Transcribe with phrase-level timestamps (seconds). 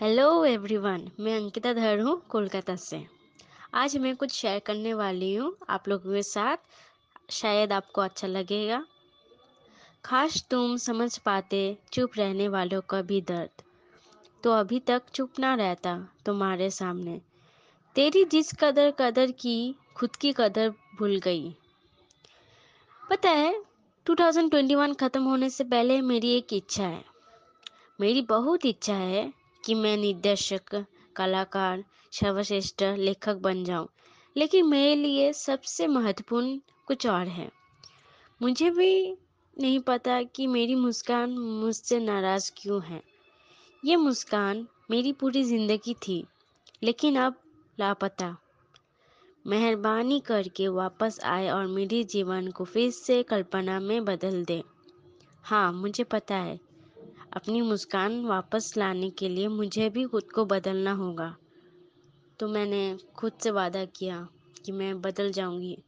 [0.00, 3.06] Hello everyone मैं अंकिता धर हूँ कोलकाता से।
[3.74, 6.56] आज मैं कुछ शेयर करने वाली हूँ आप लोगों के साथ।
[7.30, 8.84] शायद आपको अच्छा लगेगा।
[10.04, 13.62] खास तुम समझ पाते चुप रहने वालों का भी दर्द।
[14.44, 17.20] तो अभी तक चुप ना रहता तुम्हारे सामने।
[17.94, 21.50] तेरी जिस कदर कदर की, खुद की कदर भूल गई।
[23.10, 23.64] पता है
[24.06, 27.04] 2021 ख़त्म होने से पहले मेरी एक इच्छा है।
[28.00, 29.37] मेरी बहुत इच्छा है
[29.68, 30.84] कि मैं निर्देशक
[31.16, 33.88] कलाकार, सर्वश्रेष्ठ लेखक बन जाऊँ।
[34.36, 37.50] लेकिन मेरे लिए सबसे महत्वपूर्ण कुछ और है।
[38.42, 39.16] मुझे भी
[39.60, 43.02] नहीं पता कि मेरी मुस्कान मुझसे नाराज़ क्यों है।
[43.84, 46.26] ये मुस्कान मेरी पूरी ज़िंदगी थी,
[46.82, 47.40] लेकिन अब
[47.80, 48.36] लापता।
[49.46, 54.62] मेहरबानी करके वापस आए और मेरे जीवन को फिर से कल्पना में बदल दे।
[55.42, 56.67] हाँ मुझे पता है
[57.32, 61.36] अपनी मुस्कान वापस लाने के लिए मुझे भी खुद को बदलना होगा।
[62.40, 64.28] तो मैंने खुद से वादा किया
[64.64, 65.84] कि मैं बदल जाऊँगी।